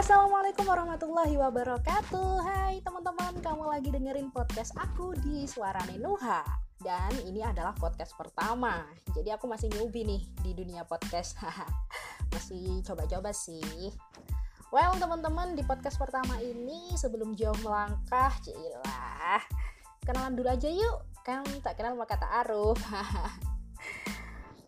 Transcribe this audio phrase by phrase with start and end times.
[0.00, 2.32] Assalamualaikum warahmatullahi wabarakatuh.
[2.40, 6.40] Hai teman-teman, kamu lagi dengerin podcast aku di Suara Nenuha.
[6.80, 8.80] Dan ini adalah podcast pertama.
[9.12, 11.36] Jadi aku masih newbie nih di dunia podcast.
[12.32, 13.92] Masih coba-coba sih.
[14.72, 19.44] Well teman-teman, di podcast pertama ini sebelum jauh melangkah Cilah
[20.00, 21.12] Kenalan dulu aja yuk.
[21.28, 22.80] Kan tak kenal maka tak aruf.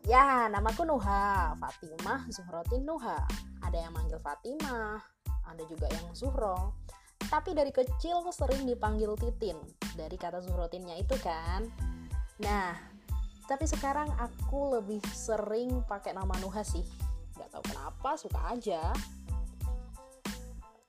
[0.02, 3.22] Ya, namaku Nuha, Fatimah Zuhrotin Nuha.
[3.62, 4.98] Ada yang manggil Fatimah,
[5.46, 6.76] ada juga yang Zuhro.
[7.22, 9.56] Tapi dari kecil sering dipanggil Titin,
[9.94, 11.64] dari kata Zuhrotinnya itu kan.
[12.42, 12.74] Nah,
[13.46, 16.84] tapi sekarang aku lebih sering pakai nama Nuha sih.
[17.38, 18.92] Gak tahu kenapa, suka aja.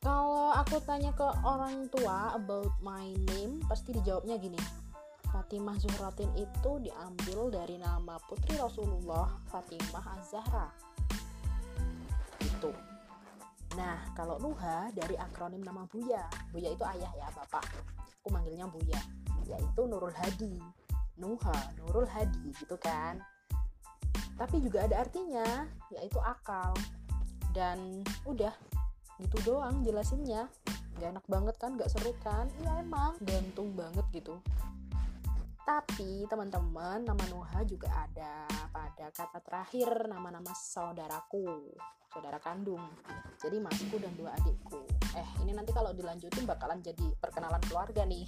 [0.03, 4.59] Kalau aku tanya ke orang tua about my name, pasti dijawabnya gini,
[5.31, 10.69] Fatimah Zuhratin itu diambil dari nama putri Rasulullah Fatimah Az-Zahra.
[14.13, 16.25] Kalau Nuha dari akronim nama Buya.
[16.53, 17.65] Buya itu ayah ya, bapak.
[18.21, 19.01] Aku manggilnya Buya.
[19.49, 20.61] Yaitu Nurul Hadi.
[21.19, 23.21] Nuha, Nurul Hadi gitu kan.
[24.33, 26.73] Tapi juga ada artinya, yaitu akal.
[27.53, 28.53] Dan udah,
[29.21, 30.49] gitu doang jelasinnya.
[31.01, 32.49] Gak enak banget kan, gak seru kan?
[32.61, 34.37] Iya emang, gantung banget gitu
[35.63, 38.43] tapi teman-teman nama Nuha juga ada
[38.75, 38.92] pada
[39.23, 41.71] kata terakhir nama-nama saudaraku,
[42.11, 42.83] saudara kandung.
[43.39, 44.83] Jadi masku dan dua adikku.
[45.15, 48.27] Eh ini nanti kalau dilanjutin bakalan jadi perkenalan keluarga nih.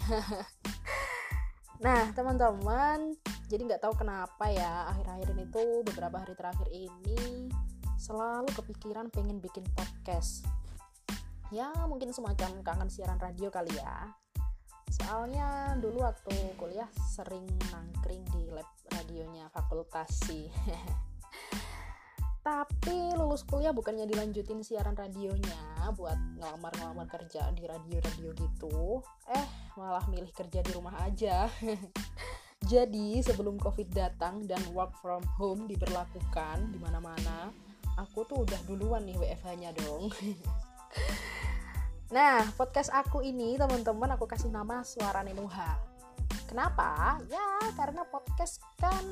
[1.86, 3.12] nah teman-teman,
[3.52, 7.52] jadi nggak tahu kenapa ya akhir-akhir ini tuh beberapa hari terakhir ini
[8.00, 10.48] selalu kepikiran pengen bikin podcast.
[11.52, 14.16] Ya mungkin semacam kangen siaran radio kali ya
[14.96, 20.48] soalnya dulu waktu kuliah sering nangkring di lab radionya fakultas sih.
[22.46, 29.02] Tapi lulus kuliah bukannya dilanjutin siaran radionya buat ngelamar-ngelamar kerja di radio-radio gitu.
[29.34, 29.46] Eh
[29.76, 31.50] malah milih kerja di rumah aja.
[32.72, 37.54] Jadi sebelum covid datang dan work from home diberlakukan di mana-mana
[37.96, 40.12] aku tuh udah duluan nih WFH-nya dong
[42.16, 45.76] Nah, podcast aku ini teman-teman aku kasih nama Suara Nenuha.
[46.48, 47.20] Kenapa?
[47.28, 49.04] Ya, karena podcast kan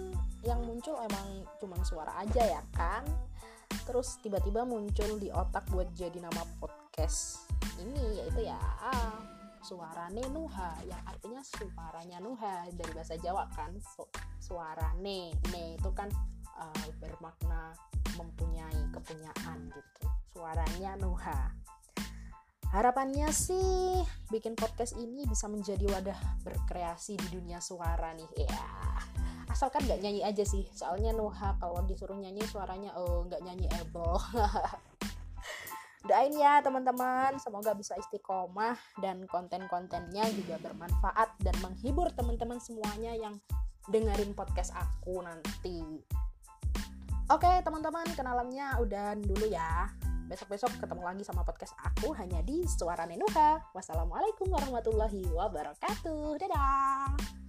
[0.47, 3.03] yang muncul emang cuma suara aja ya kan.
[3.83, 7.43] Terus tiba-tiba muncul di otak buat jadi nama podcast
[7.83, 8.55] ini yaitu ya
[9.59, 13.75] Suara Nenuha yang artinya suaranya Nuha dari bahasa Jawa kan.
[13.83, 14.07] Su
[14.39, 16.07] suara ne, ne itu kan
[16.55, 17.75] uh, bermakna
[18.15, 20.07] mempunyai kepunyaan gitu.
[20.39, 21.51] Suaranya Nuha
[22.73, 24.01] harapannya sih
[24.33, 28.49] bikin podcast ini bisa menjadi wadah berkreasi di dunia suara nih.
[28.49, 28.65] Ya
[29.45, 30.65] asalkan nggak nyanyi aja sih.
[30.73, 34.17] Soalnya Noha kalau disuruh nyanyi suaranya oh nggak nyanyi able
[36.09, 37.37] doain ya teman-teman.
[37.37, 43.37] Semoga bisa istiqomah dan konten-kontennya juga bermanfaat dan menghibur teman-teman semuanya yang
[43.85, 46.01] dengerin podcast aku nanti.
[47.29, 49.93] Oke teman-teman kenalannya udah dulu ya
[50.27, 53.75] besok-besok ketemu lagi sama podcast aku hanya di Suara Nenuha.
[53.75, 56.39] Wassalamualaikum warahmatullahi wabarakatuh.
[56.39, 57.42] Dadah.